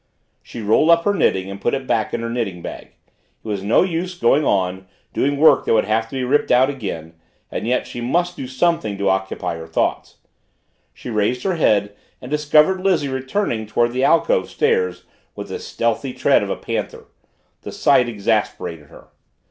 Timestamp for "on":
4.43-4.87